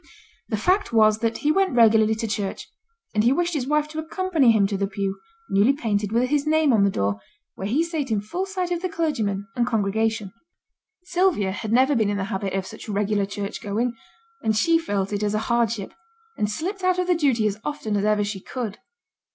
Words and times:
The 0.49 0.57
fact 0.57 0.91
was 0.91 1.19
that 1.19 1.37
he 1.45 1.51
went 1.51 1.75
regularly 1.75 2.15
to 2.15 2.27
church, 2.27 2.67
and 3.13 3.23
he 3.23 3.31
wished 3.31 3.53
his 3.53 3.67
wife 3.67 3.87
to 3.89 3.99
accompany 3.99 4.49
him 4.51 4.65
to 4.65 4.75
the 4.75 4.87
pew, 4.87 5.19
newly 5.47 5.73
painted, 5.73 6.11
with 6.11 6.31
his 6.31 6.47
name 6.47 6.73
on 6.73 6.83
the 6.83 6.89
door, 6.89 7.21
where 7.53 7.67
he 7.67 7.83
sate 7.83 8.09
in 8.09 8.19
full 8.19 8.47
sight 8.47 8.71
of 8.71 8.81
the 8.81 8.89
clergyman 8.89 9.45
and 9.55 9.67
congregation. 9.67 10.33
Sylvia 11.03 11.51
had 11.51 11.71
never 11.71 11.95
been 11.95 12.09
in 12.09 12.17
the 12.17 12.23
habit 12.33 12.53
of 12.53 12.65
such 12.65 12.89
regular 12.89 13.27
church 13.27 13.61
going, 13.61 13.93
and 14.43 14.55
she 14.57 14.79
felt 14.79 15.13
it 15.13 15.21
as 15.21 15.35
a 15.35 15.49
hardship, 15.53 15.93
and 16.35 16.49
slipped 16.49 16.81
out 16.83 16.97
of 16.97 17.05
the 17.05 17.13
duty 17.13 17.45
as 17.45 17.59
often 17.63 17.95
as 17.95 18.03
ever 18.03 18.23
she 18.23 18.39
could. 18.39 18.79